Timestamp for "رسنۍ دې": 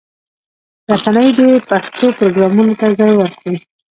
0.91-1.49